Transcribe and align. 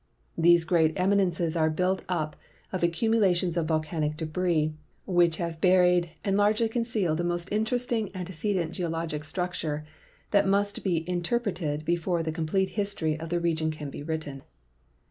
These 0.35 0.63
great 0.63 0.93
eminences 0.99 1.55
are 1.55 1.69
built 1.69 2.01
up 2.09 2.35
of 2.73 2.81
accumulations 2.81 3.55
of 3.55 3.67
volcanic 3.67 4.17
debris, 4.17 4.73
which 5.05 5.37
have 5.37 5.61
buried 5.61 6.09
and 6.23 6.35
largely 6.35 6.67
concealed 6.67 7.19
a 7.19 7.23
most 7.23 7.49
interesting 7.51 8.09
antecedent 8.15 8.71
geologic 8.71 9.23
structure 9.23 9.83
that 10.31 10.47
must 10.47 10.83
be 10.83 11.07
interpreted 11.07 11.85
before 11.85 12.23
the 12.23 12.31
complete 12.31 12.69
history 12.69 13.15
of 13.19 13.29
the 13.29 13.39
re 13.39 13.53
gion 13.53 13.71
can 13.71 13.91
be 13.91 14.01
written. 14.01 14.41